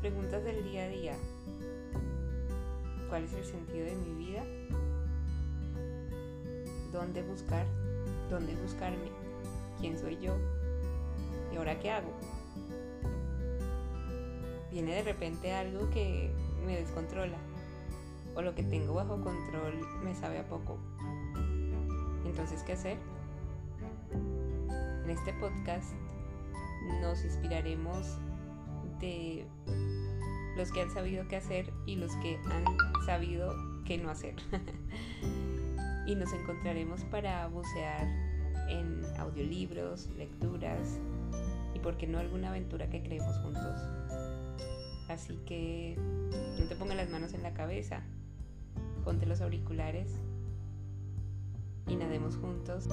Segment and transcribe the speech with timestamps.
[0.00, 1.16] preguntas del día a día.
[3.08, 4.44] ¿Cuál es el sentido de mi vida?
[6.92, 7.66] ¿Dónde buscar?
[8.30, 9.10] ¿Dónde buscarme?
[9.80, 10.36] ¿Quién soy yo?
[11.52, 12.12] ¿Y ahora qué hago?
[14.70, 16.30] Viene de repente algo que
[16.64, 17.38] me descontrola
[18.36, 20.78] o lo que tengo bajo control me sabe a poco.
[22.24, 22.98] Entonces, ¿qué hacer?
[25.04, 25.92] En este podcast
[27.00, 28.18] nos inspiraremos
[29.00, 29.46] de
[30.58, 32.64] los que han sabido qué hacer y los que han
[33.06, 33.54] sabido
[33.86, 34.34] qué no hacer.
[36.06, 38.04] y nos encontraremos para bucear
[38.68, 40.98] en audiolibros, lecturas
[41.74, 43.80] y, por qué no, alguna aventura que creemos juntos.
[45.08, 48.02] Así que no te pongas las manos en la cabeza,
[49.04, 50.10] ponte los auriculares
[51.86, 52.88] y nademos juntos.